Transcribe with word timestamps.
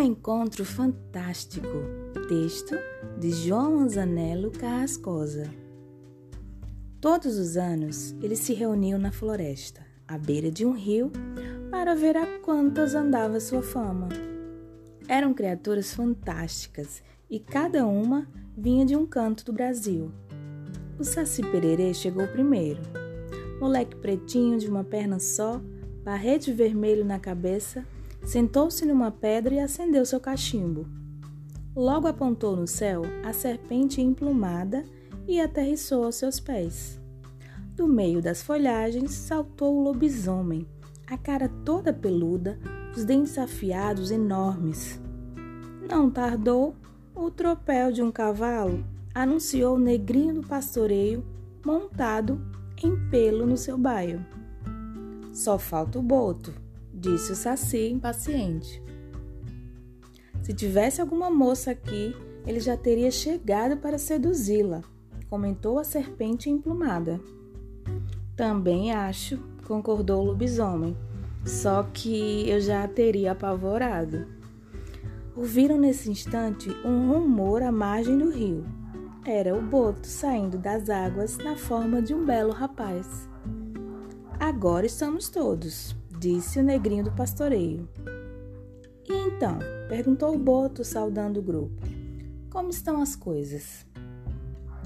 encontro 0.00 0.64
fantástico. 0.64 1.68
Texto 2.26 2.74
de 3.18 3.30
João 3.30 3.80
Anzanello 3.80 4.50
Carrascosa. 4.50 5.50
Todos 7.00 7.36
os 7.36 7.58
anos 7.58 8.16
eles 8.22 8.38
se 8.38 8.54
reuniam 8.54 8.98
na 8.98 9.12
floresta, 9.12 9.82
à 10.08 10.16
beira 10.16 10.50
de 10.50 10.64
um 10.64 10.72
rio, 10.72 11.12
para 11.70 11.94
ver 11.94 12.16
a 12.16 12.38
quantas 12.38 12.94
andava 12.94 13.38
sua 13.40 13.62
fama. 13.62 14.08
Eram 15.06 15.34
criaturas 15.34 15.92
fantásticas 15.92 17.02
e 17.28 17.38
cada 17.38 17.86
uma 17.86 18.26
vinha 18.56 18.86
de 18.86 18.96
um 18.96 19.04
canto 19.04 19.44
do 19.44 19.52
Brasil. 19.52 20.10
O 20.98 21.04
Saci 21.04 21.42
Pererê 21.42 21.92
chegou 21.92 22.26
primeiro. 22.28 22.80
Moleque 23.60 23.96
pretinho 23.96 24.58
de 24.58 24.66
uma 24.66 24.82
perna 24.82 25.18
só, 25.18 25.60
barrete 26.02 26.50
vermelho 26.52 27.04
na 27.04 27.18
cabeça, 27.18 27.84
sentou-se 28.24 28.84
numa 28.86 29.10
pedra 29.10 29.54
e 29.54 29.58
acendeu 29.60 30.04
seu 30.06 30.18
cachimbo. 30.18 30.86
Logo 31.76 32.06
apontou 32.06 32.56
no 32.56 32.66
céu 32.66 33.02
a 33.24 33.32
serpente 33.32 34.00
emplumada 34.00 34.84
e 35.26 35.40
aterrissou 35.40 36.04
aos 36.04 36.16
seus 36.16 36.38
pés. 36.38 37.00
Do 37.74 37.88
meio 37.88 38.22
das 38.22 38.42
folhagens 38.42 39.10
saltou 39.12 39.76
o 39.76 39.82
lobisomem, 39.82 40.66
a 41.06 41.18
cara 41.18 41.48
toda 41.64 41.92
peluda, 41.92 42.58
os 42.96 43.04
dentes 43.04 43.36
afiados 43.36 44.10
enormes. 44.10 45.00
Não 45.90 46.08
tardou, 46.08 46.76
o 47.14 47.30
tropel 47.30 47.92
de 47.92 48.02
um 48.02 48.12
cavalo 48.12 48.84
anunciou 49.14 49.76
o 49.76 49.80
negrinho 49.80 50.34
do 50.34 50.46
pastoreio 50.46 51.24
montado 51.64 52.40
em 52.82 53.08
pelo 53.10 53.46
no 53.46 53.56
seu 53.56 53.76
baio. 53.76 54.24
Só 55.32 55.58
falta 55.58 55.98
o 55.98 56.02
boto, 56.02 56.52
disse 57.04 57.32
o 57.32 57.36
Saci 57.36 57.90
impaciente. 57.90 58.82
Se 60.42 60.54
tivesse 60.54 61.02
alguma 61.02 61.28
moça 61.28 61.70
aqui, 61.70 62.16
ele 62.46 62.60
já 62.60 62.76
teria 62.76 63.10
chegado 63.10 63.76
para 63.76 63.98
seduzi-la, 63.98 64.82
comentou 65.28 65.78
a 65.78 65.84
serpente 65.84 66.48
emplumada. 66.48 67.20
Também 68.34 68.92
acho, 68.92 69.38
concordou 69.66 70.22
o 70.22 70.26
lobisomem, 70.26 70.96
só 71.44 71.82
que 71.82 72.48
eu 72.48 72.58
já 72.60 72.84
a 72.84 72.88
teria 72.88 73.32
apavorado. 73.32 74.26
Ouviram 75.36 75.78
nesse 75.78 76.10
instante 76.10 76.70
um 76.84 77.12
rumor 77.12 77.62
à 77.62 77.70
margem 77.70 78.16
do 78.16 78.30
rio. 78.30 78.64
Era 79.26 79.54
o 79.54 79.60
boto 79.60 80.06
saindo 80.06 80.56
das 80.56 80.88
águas 80.88 81.36
na 81.38 81.56
forma 81.56 82.00
de 82.00 82.14
um 82.14 82.24
belo 82.24 82.52
rapaz. 82.52 83.28
Agora 84.38 84.84
estamos 84.84 85.28
todos, 85.28 85.96
disse 86.24 86.58
o 86.58 86.62
negrinho 86.62 87.04
do 87.04 87.12
pastoreio. 87.12 87.86
E 89.06 89.12
então? 89.12 89.58
perguntou 89.90 90.34
o 90.34 90.38
Boto, 90.38 90.82
saudando 90.82 91.38
o 91.38 91.42
grupo. 91.42 91.82
Como 92.48 92.70
estão 92.70 93.02
as 93.02 93.14
coisas? 93.14 93.84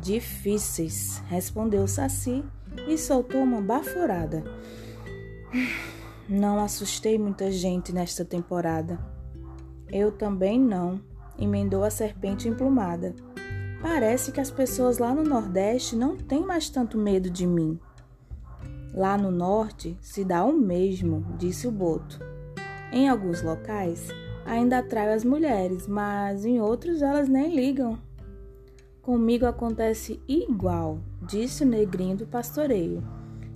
Difíceis, 0.03 1.23
respondeu 1.29 1.85
o 1.85 1.89
Saci 1.89 2.43
e 2.89 2.99
soltou 2.99 3.41
uma 3.41 3.61
baforada. 3.61 4.43
Não 6.29 6.59
assustei 6.59 7.17
muita 7.17 7.53
gente 7.53 7.93
nesta 7.93 8.25
temporada. 8.25 8.99
Eu 9.89 10.11
também 10.11 10.59
não, 10.61 11.01
emendou 11.39 11.85
a 11.85 11.91
serpente 11.91 12.49
emplumada. 12.49 13.15
Parece 13.81 14.33
que 14.33 14.41
as 14.41 14.51
pessoas 14.51 14.99
lá 14.99 15.15
no 15.15 15.23
Nordeste 15.23 15.95
não 15.95 16.17
têm 16.17 16.45
mais 16.45 16.69
tanto 16.69 16.99
medo 16.99 17.31
de 17.31 17.47
mim. 17.47 17.79
Lá 18.99 19.17
no 19.17 19.31
norte 19.31 19.97
se 20.01 20.25
dá 20.25 20.45
o 20.45 20.53
mesmo, 20.53 21.25
disse 21.39 21.69
o 21.69 21.71
Boto. 21.71 22.19
Em 22.91 23.09
alguns 23.09 23.43
locais 23.43 24.09
ainda 24.45 24.79
atrai 24.79 25.13
as 25.15 25.23
mulheres, 25.23 25.87
mas 25.87 26.45
em 26.45 26.61
outros 26.61 27.01
elas 27.01 27.29
nem 27.29 27.55
ligam. 27.55 27.97
Comigo 29.01 29.47
acontece 29.47 30.21
igual, 30.27 30.99
disse 31.23 31.63
o 31.63 31.67
negrinho 31.67 32.17
do 32.17 32.27
pastoreio. 32.27 33.01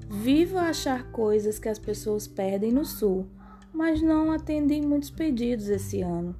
Vivo 0.08 0.58
a 0.58 0.68
achar 0.68 1.10
coisas 1.10 1.58
que 1.58 1.68
as 1.68 1.78
pessoas 1.80 2.28
perdem 2.28 2.70
no 2.70 2.84
sul, 2.84 3.26
mas 3.72 4.00
não 4.00 4.30
atendi 4.30 4.80
muitos 4.80 5.10
pedidos 5.10 5.66
esse 5.66 6.02
ano. 6.02 6.36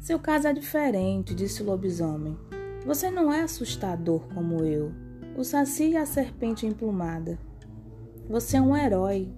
Seu 0.00 0.18
caso 0.18 0.48
é 0.48 0.52
diferente, 0.52 1.36
disse 1.36 1.62
o 1.62 1.66
lobisomem. 1.66 2.36
Você 2.84 3.12
não 3.12 3.32
é 3.32 3.42
assustador 3.42 4.26
como 4.34 4.64
eu, 4.64 4.90
o 5.38 5.44
saci 5.44 5.90
e 5.90 5.96
a 5.96 6.04
serpente 6.04 6.66
emplumada. 6.66 7.38
Você 8.30 8.58
é 8.58 8.62
um 8.62 8.76
herói. 8.76 9.28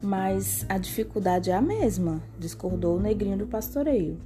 Mas 0.00 0.64
a 0.70 0.78
dificuldade 0.78 1.50
é 1.50 1.54
a 1.54 1.60
mesma, 1.60 2.22
discordou 2.38 2.96
o 2.96 3.00
negrinho 3.00 3.36
do 3.36 3.46
pastoreio. 3.46 4.18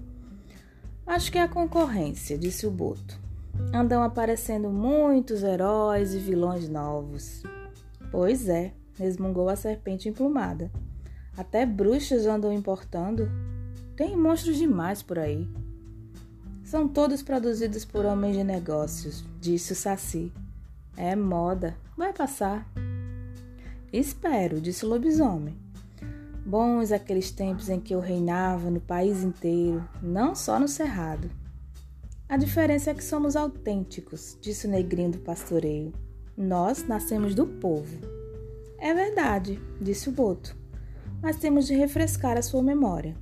Acho 1.04 1.32
que 1.32 1.38
é 1.38 1.42
a 1.42 1.48
concorrência, 1.48 2.38
disse 2.38 2.68
o 2.68 2.70
Boto. 2.70 3.18
Andam 3.74 4.04
aparecendo 4.04 4.70
muitos 4.70 5.42
heróis 5.42 6.14
e 6.14 6.20
vilões 6.20 6.68
novos. 6.68 7.42
Pois 8.12 8.48
é, 8.48 8.72
resmungou 8.96 9.48
a 9.48 9.56
serpente 9.56 10.08
emplumada. 10.08 10.70
Até 11.36 11.66
bruxas 11.66 12.26
andam 12.26 12.52
importando. 12.52 13.28
Tem 13.96 14.16
monstros 14.16 14.56
demais 14.56 15.02
por 15.02 15.18
aí. 15.18 15.48
São 16.62 16.86
todos 16.86 17.24
produzidos 17.24 17.84
por 17.84 18.04
homens 18.06 18.36
de 18.36 18.44
negócios, 18.44 19.24
disse 19.40 19.72
o 19.72 19.76
Saci. 19.76 20.32
É 20.96 21.16
moda, 21.16 21.76
vai 21.96 22.12
passar. 22.12 22.72
Espero, 23.96 24.60
disse 24.60 24.84
o 24.84 24.88
lobisomem. 24.88 25.56
Bons 26.44 26.90
aqueles 26.90 27.30
tempos 27.30 27.68
em 27.68 27.78
que 27.78 27.94
eu 27.94 28.00
reinava 28.00 28.68
no 28.68 28.80
país 28.80 29.22
inteiro, 29.22 29.88
não 30.02 30.34
só 30.34 30.58
no 30.58 30.66
cerrado. 30.66 31.30
A 32.28 32.36
diferença 32.36 32.90
é 32.90 32.94
que 32.94 33.04
somos 33.04 33.36
autênticos, 33.36 34.36
disse 34.40 34.66
o 34.66 34.70
negrinho 34.70 35.12
do 35.12 35.18
pastoreio. 35.18 35.92
Nós 36.36 36.84
nascemos 36.88 37.36
do 37.36 37.46
povo. 37.46 37.96
É 38.80 38.92
verdade, 38.92 39.62
disse 39.80 40.08
o 40.08 40.12
boto, 40.12 40.56
mas 41.22 41.36
temos 41.36 41.64
de 41.64 41.76
refrescar 41.76 42.36
a 42.36 42.42
sua 42.42 42.64
memória. 42.64 43.16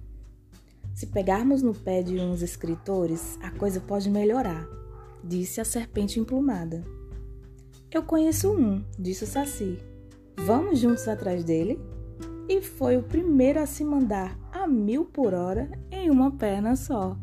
Se 0.94 1.06
pegarmos 1.06 1.60
no 1.60 1.74
pé 1.74 2.02
de 2.02 2.18
uns 2.18 2.40
escritores, 2.40 3.38
a 3.42 3.50
coisa 3.50 3.78
pode 3.78 4.08
melhorar, 4.08 4.66
disse 5.22 5.60
a 5.60 5.66
serpente 5.66 6.18
emplumada. 6.18 6.82
Eu 7.90 8.02
conheço 8.04 8.50
um, 8.50 8.82
disse 8.98 9.24
o 9.24 9.26
Saci. 9.26 9.91
Vamos 10.38 10.78
juntos 10.78 11.06
atrás 11.08 11.44
dele? 11.44 11.78
E 12.48 12.60
foi 12.60 12.96
o 12.96 13.02
primeiro 13.02 13.60
a 13.60 13.66
se 13.66 13.84
mandar 13.84 14.38
a 14.52 14.66
mil 14.66 15.04
por 15.04 15.32
hora 15.34 15.70
em 15.90 16.10
uma 16.10 16.30
perna 16.32 16.76
só. 16.76 17.16